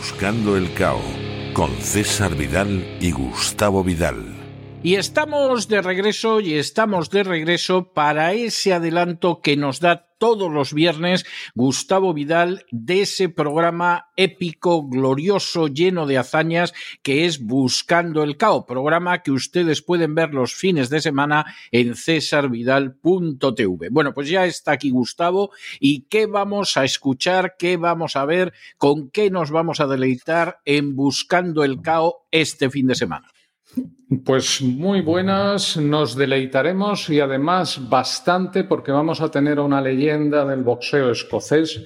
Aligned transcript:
Buscando 0.00 0.56
el 0.56 0.72
Cao 0.72 1.02
con 1.52 1.70
César 1.76 2.34
Vidal 2.34 2.96
y 3.02 3.10
Gustavo 3.10 3.84
Vidal. 3.84 4.39
Y 4.82 4.94
estamos 4.94 5.68
de 5.68 5.82
regreso 5.82 6.40
y 6.40 6.54
estamos 6.54 7.10
de 7.10 7.22
regreso 7.22 7.92
para 7.92 8.32
ese 8.32 8.72
adelanto 8.72 9.42
que 9.42 9.54
nos 9.54 9.78
da 9.78 10.06
todos 10.16 10.50
los 10.50 10.72
viernes 10.72 11.26
Gustavo 11.54 12.14
Vidal 12.14 12.64
de 12.70 13.02
ese 13.02 13.28
programa 13.28 14.08
épico, 14.16 14.88
glorioso, 14.88 15.68
lleno 15.68 16.06
de 16.06 16.16
hazañas 16.16 16.72
que 17.02 17.26
es 17.26 17.44
Buscando 17.44 18.22
el 18.22 18.38
Cao, 18.38 18.64
programa 18.64 19.22
que 19.22 19.32
ustedes 19.32 19.82
pueden 19.82 20.14
ver 20.14 20.32
los 20.32 20.54
fines 20.54 20.88
de 20.88 21.02
semana 21.02 21.44
en 21.72 21.94
cesarvidal.tv. 21.94 23.90
Bueno, 23.90 24.14
pues 24.14 24.30
ya 24.30 24.46
está 24.46 24.72
aquí 24.72 24.88
Gustavo 24.88 25.50
y 25.78 26.06
qué 26.08 26.24
vamos 26.24 26.78
a 26.78 26.86
escuchar, 26.86 27.56
qué 27.58 27.76
vamos 27.76 28.16
a 28.16 28.24
ver, 28.24 28.54
con 28.78 29.10
qué 29.10 29.30
nos 29.30 29.50
vamos 29.50 29.80
a 29.80 29.86
deleitar 29.86 30.60
en 30.64 30.96
Buscando 30.96 31.64
el 31.64 31.82
Cao 31.82 32.26
este 32.30 32.70
fin 32.70 32.86
de 32.86 32.94
semana. 32.94 33.30
Pues 34.24 34.60
muy 34.60 35.02
buenas, 35.02 35.76
nos 35.76 36.16
deleitaremos 36.16 37.08
y 37.10 37.20
además 37.20 37.88
bastante 37.88 38.64
porque 38.64 38.90
vamos 38.90 39.20
a 39.20 39.30
tener 39.30 39.60
una 39.60 39.80
leyenda 39.80 40.44
del 40.44 40.64
boxeo 40.64 41.12
escocés, 41.12 41.84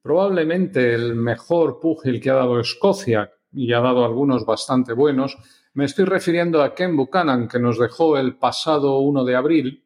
probablemente 0.00 0.94
el 0.94 1.16
mejor 1.16 1.80
púgil 1.80 2.20
que 2.20 2.30
ha 2.30 2.34
dado 2.34 2.60
Escocia 2.60 3.32
y 3.52 3.72
ha 3.72 3.80
dado 3.80 4.04
algunos 4.04 4.46
bastante 4.46 4.92
buenos. 4.92 5.36
Me 5.72 5.86
estoy 5.86 6.04
refiriendo 6.04 6.62
a 6.62 6.74
Ken 6.74 6.96
Buchanan, 6.96 7.48
que 7.48 7.58
nos 7.58 7.78
dejó 7.78 8.16
el 8.16 8.36
pasado 8.36 8.98
1 9.00 9.24
de 9.24 9.34
abril. 9.34 9.84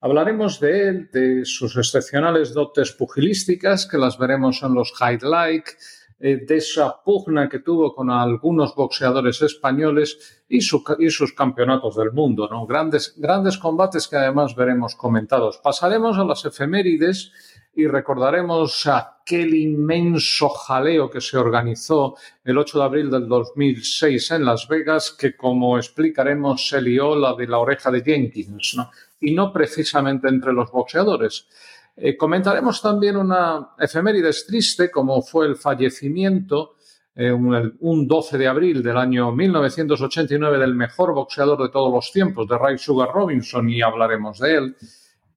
Hablaremos 0.00 0.60
de 0.60 0.88
él, 0.88 1.10
de 1.12 1.44
sus 1.44 1.76
excepcionales 1.76 2.54
dotes 2.54 2.92
pugilísticas, 2.92 3.86
que 3.86 3.98
las 3.98 4.18
veremos 4.18 4.62
en 4.62 4.74
los 4.74 4.92
highlights 5.00 6.03
eh, 6.20 6.36
de 6.46 6.56
esa 6.56 7.02
pugna 7.02 7.48
que 7.48 7.58
tuvo 7.58 7.94
con 7.94 8.10
algunos 8.10 8.74
boxeadores 8.74 9.42
españoles 9.42 10.44
y, 10.48 10.60
sus 10.60 11.32
campeonatos 11.34 11.96
del 11.96 12.12
mundo, 12.12 12.48
¿no? 12.50 12.66
Grandes, 12.66 13.14
grandes 13.16 13.58
combates 13.58 14.06
que 14.06 14.16
además 14.16 14.54
veremos 14.54 14.94
comentados. 14.94 15.58
Pasaremos 15.58 16.16
a 16.16 16.24
las 16.24 16.44
efemérides 16.44 17.32
y 17.74 17.86
recordaremos 17.88 18.86
aquel 18.86 19.54
inmenso 19.54 20.48
jaleo 20.48 21.10
que 21.10 21.20
se 21.20 21.36
organizó 21.36 22.14
el 22.44 22.58
8 22.58 22.78
de 22.78 22.84
abril 22.84 23.10
del 23.10 23.26
2006 23.26 24.30
en 24.30 24.44
Las 24.44 24.68
Vegas, 24.68 25.10
que 25.18 25.36
como 25.36 25.76
explicaremos 25.76 26.68
se 26.68 26.80
lió 26.80 27.16
la 27.16 27.34
de 27.34 27.48
la 27.48 27.58
oreja 27.58 27.90
de 27.90 28.02
Jenkins, 28.02 28.74
¿no? 28.76 28.90
y 29.20 29.34
no 29.34 29.52
precisamente 29.52 30.28
entre 30.28 30.52
los 30.52 30.70
boxeadores. 30.70 31.48
Eh, 31.96 32.16
comentaremos 32.16 32.82
también 32.82 33.16
una 33.16 33.74
efemérides 33.78 34.46
triste, 34.46 34.90
como 34.90 35.22
fue 35.22 35.46
el 35.46 35.56
fallecimiento 35.56 36.76
eh, 37.14 37.30
un, 37.30 38.08
12 38.08 38.38
de 38.38 38.48
abril 38.48 38.82
del 38.82 38.96
año 38.96 39.30
1989 39.30 40.58
del 40.58 40.74
mejor 40.74 41.14
boxeador 41.14 41.62
de 41.62 41.68
todos 41.68 41.92
los 41.92 42.10
tiempos, 42.10 42.48
de 42.48 42.58
Ray 42.58 42.76
Sugar 42.78 43.10
Robinson, 43.14 43.68
y 43.68 43.80
hablaremos 43.80 44.40
de 44.40 44.54
él. 44.54 44.76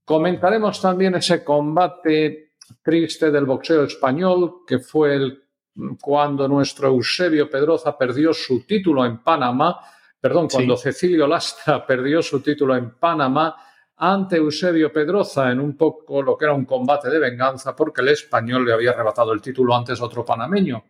Comentaremos 0.03 0.81
también 0.81 1.13
ese 1.15 1.43
combate 1.43 2.53
triste 2.81 3.29
del 3.29 3.45
boxeo 3.45 3.83
español, 3.83 4.61
que 4.65 4.79
fue 4.79 5.15
el, 5.15 5.43
cuando 6.01 6.47
nuestro 6.47 6.87
Eusebio 6.87 7.47
Pedroza 7.47 7.95
perdió 7.95 8.33
su 8.33 8.65
título 8.65 9.05
en 9.05 9.19
Panamá, 9.19 9.79
perdón, 10.19 10.47
cuando 10.49 10.75
Cecilio 10.75 11.27
Lastra 11.27 11.85
perdió 11.85 12.23
su 12.23 12.41
título 12.41 12.75
en 12.75 12.95
Panamá 12.95 13.55
ante 13.97 14.37
Eusebio 14.37 14.91
Pedroza 14.91 15.51
en 15.51 15.59
un 15.59 15.75
poco 15.75 16.21
lo 16.21 16.37
que 16.37 16.45
era 16.45 16.53
un 16.53 16.65
combate 16.65 17.09
de 17.09 17.19
venganza 17.19 17.75
porque 17.75 18.01
el 18.01 18.09
español 18.09 18.65
le 18.65 18.73
había 18.73 18.91
arrebatado 18.91 19.33
el 19.33 19.41
título 19.41 19.75
antes 19.75 20.01
otro 20.01 20.23
panameño. 20.23 20.83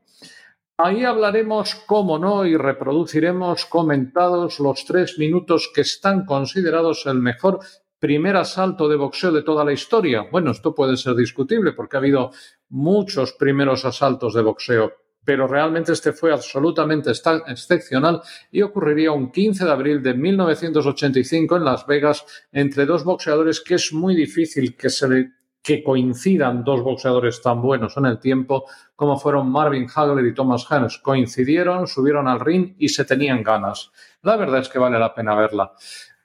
Ahí 0.80 1.04
hablaremos, 1.04 1.74
cómo 1.88 2.20
no, 2.20 2.46
y 2.46 2.56
reproduciremos 2.56 3.66
comentados 3.66 4.60
los 4.60 4.86
tres 4.86 5.18
minutos 5.18 5.72
que 5.74 5.82
están 5.82 6.24
considerados 6.24 7.08
el 7.08 7.20
mejor 7.20 7.60
primer 8.00 8.36
asalto 8.36 8.88
de 8.88 8.96
boxeo 8.96 9.32
de 9.32 9.42
toda 9.42 9.66
la 9.66 9.74
historia. 9.74 10.28
Bueno, 10.32 10.52
esto 10.52 10.76
puede 10.76 10.98
ser 10.98 11.16
discutible 11.16 11.74
porque 11.74 11.98
ha 11.98 12.00
habido 12.00 12.32
muchos 12.70 13.34
primeros 13.34 13.86
asaltos 13.86 14.36
de 14.36 14.44
boxeo, 14.44 14.94
pero 15.28 15.46
realmente 15.46 15.92
este 15.92 16.14
fue 16.14 16.32
absolutamente 16.32 17.12
excepcional 17.12 18.22
y 18.50 18.62
ocurriría 18.62 19.12
un 19.12 19.30
15 19.30 19.66
de 19.66 19.72
abril 19.72 20.02
de 20.02 20.14
1985 20.14 21.58
en 21.58 21.66
Las 21.66 21.86
Vegas 21.86 22.26
entre 22.50 22.86
dos 22.86 23.04
boxeadores 23.04 23.60
que 23.60 23.76
es 23.76 23.92
muy 23.92 24.16
difícil 24.16 24.78
que 24.78 24.90
se 24.90 25.34
que 25.62 25.84
coincidan 25.84 26.64
dos 26.64 26.82
boxeadores 26.82 27.42
tan 27.42 27.62
buenos 27.62 27.98
en 27.98 28.06
el 28.06 28.20
tiempo 28.20 28.70
como 28.96 29.20
fueron 29.20 29.52
Marvin 29.52 29.88
Hagler 29.94 30.26
y 30.28 30.34
Thomas 30.34 30.66
Hearns. 30.72 31.00
Coincidieron, 31.00 31.88
subieron 31.88 32.30
al 32.30 32.40
ring 32.40 32.76
y 32.78 32.88
se 32.88 33.04
tenían 33.04 33.44
ganas. 33.44 33.92
La 34.22 34.38
verdad 34.38 34.62
es 34.62 34.70
que 34.70 34.80
vale 34.80 34.98
la 34.98 35.14
pena 35.14 35.36
verla. 35.36 35.74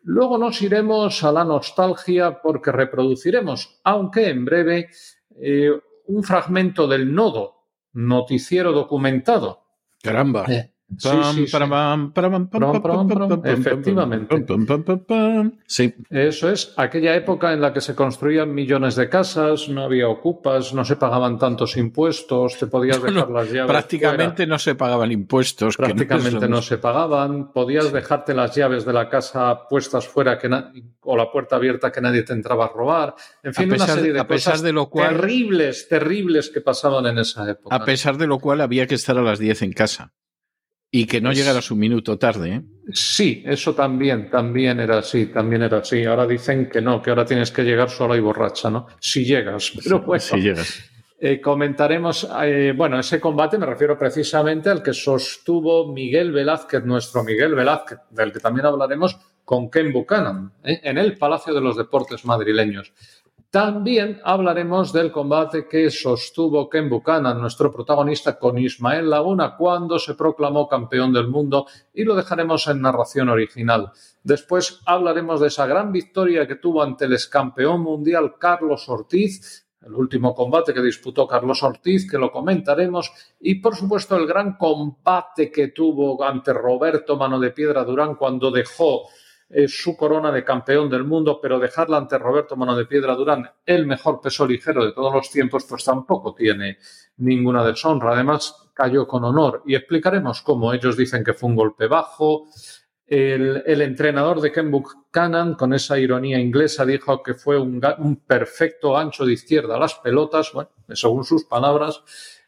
Luego 0.04 0.38
nos 0.38 0.62
iremos 0.62 1.24
a 1.24 1.32
la 1.32 1.44
nostalgia 1.44 2.40
porque 2.40 2.70
reproduciremos, 2.70 3.80
aunque 3.82 4.28
en 4.28 4.44
breve, 4.44 4.90
eh, 5.40 5.72
un 6.06 6.22
fragmento 6.22 6.86
del 6.86 7.12
nodo 7.12 7.61
noticiero 7.92 8.72
documentado. 8.72 9.64
Caramba. 10.02 10.46
Efectivamente. 13.44 14.44
Sí. 15.66 15.94
Eso 16.10 16.50
es 16.50 16.74
aquella 16.76 17.14
época 17.14 17.52
en 17.52 17.60
la 17.60 17.72
que 17.72 17.80
se 17.80 17.94
construían 17.94 18.54
millones 18.54 18.96
de 18.96 19.08
casas, 19.08 19.68
no 19.68 19.82
había 19.82 20.08
ocupas, 20.08 20.74
no 20.74 20.84
se 20.84 20.96
pagaban 20.96 21.38
tantos 21.38 21.76
impuestos, 21.76 22.58
te 22.58 22.66
podías 22.66 23.02
dejar 23.02 23.30
las 23.30 23.50
llaves. 23.50 23.70
Prácticamente 23.70 24.46
no 24.46 24.58
se 24.58 24.74
pagaban 24.74 25.12
impuestos. 25.12 25.76
Prácticamente 25.76 26.48
no, 26.48 26.62
se 26.62 26.78
pagaban. 26.78 27.52
Podías 27.52 27.92
dejarte 27.92 28.34
las 28.34 28.54
llaves 28.54 28.84
de 28.84 28.92
la 28.92 29.08
casa 29.08 29.66
puestas 29.68 30.06
fuera 30.06 30.38
que 30.38 30.50
o 31.00 31.16
la 31.16 31.30
puerta 31.30 31.56
abierta 31.56 31.90
que 31.90 32.00
nadie 32.00 32.22
te 32.22 32.32
entraba 32.32 32.66
a 32.66 32.68
robar. 32.68 33.14
En 33.42 33.54
fin, 33.54 33.72
una 33.72 33.86
serie 33.86 34.12
de 34.12 34.26
cosas 34.26 34.62
de 34.62 34.72
lo 34.72 34.88
cual, 34.88 35.16
terribles, 35.16 35.88
terribles 35.88 36.50
que 36.50 36.60
pasaban 36.60 37.06
en 37.06 37.18
esa 37.18 37.48
época. 37.50 37.74
A 37.74 37.84
pesar 37.84 38.16
de 38.18 38.26
lo 38.26 38.38
cual 38.38 38.60
había 38.60 38.86
que 38.86 38.94
estar 38.94 39.16
a 39.18 39.22
las 39.22 39.38
10 39.38 39.62
en 39.62 39.72
casa. 39.72 40.12
Y 40.94 41.06
que 41.06 41.22
no 41.22 41.30
pues 41.30 41.38
llegara 41.38 41.62
su 41.62 41.74
minuto 41.74 42.18
tarde, 42.18 42.54
¿eh? 42.54 42.62
Sí, 42.92 43.42
eso 43.46 43.74
también, 43.74 44.28
también 44.28 44.78
era 44.78 44.98
así, 44.98 45.26
también 45.26 45.62
era 45.62 45.78
así. 45.78 46.04
Ahora 46.04 46.26
dicen 46.26 46.68
que 46.68 46.82
no, 46.82 47.00
que 47.00 47.08
ahora 47.08 47.24
tienes 47.24 47.50
que 47.50 47.62
llegar 47.62 47.88
solo 47.88 48.14
y 48.14 48.20
borracha, 48.20 48.68
¿no? 48.68 48.86
Si 49.00 49.24
llegas, 49.24 49.72
pero 49.82 50.00
bueno. 50.00 50.20
Si 50.20 50.36
llegas. 50.36 50.84
Eh, 51.18 51.40
comentaremos, 51.40 52.28
eh, 52.42 52.74
bueno, 52.76 53.00
ese 53.00 53.18
combate 53.18 53.56
me 53.56 53.64
refiero 53.64 53.98
precisamente 53.98 54.68
al 54.68 54.82
que 54.82 54.92
sostuvo 54.92 55.90
Miguel 55.90 56.30
Velázquez, 56.30 56.84
nuestro 56.84 57.24
Miguel 57.24 57.54
Velázquez, 57.54 58.00
del 58.10 58.30
que 58.30 58.40
también 58.40 58.66
hablaremos 58.66 59.18
con 59.46 59.70
Ken 59.70 59.92
Buchanan, 59.92 60.52
en 60.62 60.98
el 60.98 61.16
Palacio 61.16 61.54
de 61.54 61.60
los 61.60 61.76
Deportes 61.76 62.24
madrileños. 62.26 62.92
También 63.52 64.18
hablaremos 64.24 64.94
del 64.94 65.12
combate 65.12 65.68
que 65.68 65.90
sostuvo 65.90 66.70
Ken 66.70 66.88
Buchanan, 66.88 67.38
nuestro 67.38 67.70
protagonista, 67.70 68.38
con 68.38 68.56
Ismael 68.56 69.10
Laguna 69.10 69.56
cuando 69.58 69.98
se 69.98 70.14
proclamó 70.14 70.66
campeón 70.66 71.12
del 71.12 71.28
mundo 71.28 71.66
y 71.92 72.04
lo 72.04 72.14
dejaremos 72.14 72.66
en 72.68 72.80
narración 72.80 73.28
original. 73.28 73.92
Después 74.22 74.80
hablaremos 74.86 75.38
de 75.38 75.48
esa 75.48 75.66
gran 75.66 75.92
victoria 75.92 76.48
que 76.48 76.54
tuvo 76.54 76.82
ante 76.82 77.04
el 77.04 77.12
excampeón 77.12 77.82
mundial 77.82 78.36
Carlos 78.38 78.88
Ortiz, 78.88 79.66
el 79.82 79.96
último 79.96 80.34
combate 80.34 80.72
que 80.72 80.80
disputó 80.80 81.26
Carlos 81.26 81.62
Ortiz, 81.62 82.10
que 82.10 82.16
lo 82.16 82.32
comentaremos, 82.32 83.12
y 83.38 83.56
por 83.56 83.76
supuesto 83.76 84.16
el 84.16 84.26
gran 84.26 84.56
combate 84.56 85.52
que 85.52 85.68
tuvo 85.68 86.24
ante 86.24 86.54
Roberto 86.54 87.18
Mano 87.18 87.38
de 87.38 87.50
Piedra 87.50 87.84
Durán 87.84 88.14
cuando 88.14 88.50
dejó 88.50 89.08
eh, 89.54 89.68
su 89.68 89.94
corona 89.94 90.32
de 90.32 90.44
campeón 90.44 90.88
del 90.88 91.04
mundo, 91.04 91.38
pero 91.40 91.58
dejarla 91.58 91.98
ante 91.98 92.16
Roberto 92.16 92.56
Mano 92.56 92.74
de 92.74 92.86
Piedra 92.86 93.14
Durán, 93.14 93.50
el 93.66 93.86
mejor 93.86 94.18
peso 94.18 94.46
ligero 94.46 94.82
de 94.82 94.92
todos 94.92 95.12
los 95.12 95.30
tiempos, 95.30 95.66
pues 95.68 95.84
tampoco 95.84 96.34
tiene 96.34 96.78
ninguna 97.18 97.62
deshonra. 97.62 98.14
Además, 98.14 98.70
cayó 98.72 99.06
con 99.06 99.24
honor 99.24 99.62
y 99.66 99.74
explicaremos 99.74 100.40
cómo 100.40 100.72
ellos 100.72 100.96
dicen 100.96 101.22
que 101.22 101.34
fue 101.34 101.50
un 101.50 101.56
golpe 101.56 101.86
bajo. 101.86 102.46
El, 103.06 103.82
entrenador 103.82 104.40
de 104.40 104.50
Ken 104.50 104.70
Buchanan, 104.70 105.52
con 105.52 105.74
esa 105.74 105.98
ironía 105.98 106.38
inglesa, 106.38 106.86
dijo 106.86 107.22
que 107.22 107.34
fue 107.34 107.58
un, 107.60 107.78
perfecto 108.26 108.96
ancho 108.96 109.26
de 109.26 109.34
izquierda 109.34 109.76
a 109.76 109.80
las 109.80 109.96
pelotas, 109.96 110.50
bueno, 110.54 110.70
según 110.94 111.24
sus 111.24 111.44
palabras. 111.44 112.02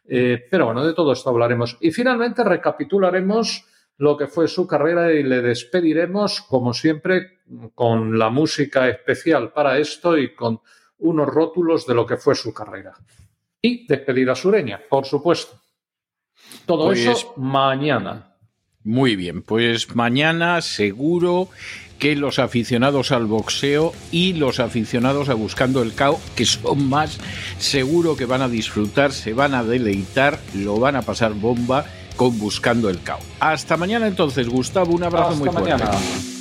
Eh, 0.06 0.46
pero 0.50 0.64
bueno, 0.64 0.86
de 0.86 0.94
todo 0.94 1.12
esto 1.12 1.28
hablaremos. 1.28 1.76
Y 1.80 1.90
finalmente 1.90 2.42
recapitularemos 2.42 3.66
lo 3.96 4.16
que 4.16 4.26
fue 4.26 4.48
su 4.48 4.66
carrera 4.66 5.12
y 5.12 5.22
le 5.22 5.40
despediremos, 5.40 6.42
como 6.42 6.74
siempre, 6.74 7.40
con 7.74 8.18
la 8.18 8.30
música 8.30 8.88
especial 8.88 9.52
para 9.52 9.78
esto 9.78 10.18
y 10.18 10.34
con 10.34 10.60
unos 10.98 11.28
rótulos 11.28 11.86
de 11.86 11.94
lo 11.94 12.06
que 12.06 12.16
fue 12.16 12.34
su 12.34 12.52
carrera. 12.52 12.94
Y 13.60 13.86
despedida 13.86 14.34
sureña, 14.34 14.80
por 14.88 15.06
supuesto. 15.06 15.60
Todo 16.66 16.86
pues 16.86 17.06
eso 17.06 17.34
mañana. 17.36 18.36
Muy 18.82 19.16
bien, 19.16 19.42
pues 19.42 19.94
mañana 19.96 20.60
seguro 20.60 21.48
que 21.98 22.16
los 22.16 22.38
aficionados 22.38 23.12
al 23.12 23.24
boxeo 23.24 23.94
y 24.10 24.34
los 24.34 24.60
aficionados 24.60 25.30
a 25.30 25.34
Buscando 25.34 25.82
el 25.82 25.94
Cao, 25.94 26.20
que 26.36 26.44
son 26.44 26.88
más, 26.88 27.18
seguro 27.58 28.16
que 28.16 28.26
van 28.26 28.42
a 28.42 28.48
disfrutar, 28.48 29.12
se 29.12 29.32
van 29.32 29.54
a 29.54 29.64
deleitar, 29.64 30.38
lo 30.54 30.78
van 30.78 30.96
a 30.96 31.02
pasar 31.02 31.32
bomba 31.32 31.86
con 32.16 32.38
Buscando 32.38 32.88
el 32.88 33.02
Cao. 33.02 33.18
Hasta 33.40 33.76
mañana 33.76 34.06
entonces, 34.06 34.48
Gustavo, 34.48 34.92
un 34.92 35.04
abrazo 35.04 35.36
muy 35.36 35.48
fuerte. 35.48 36.33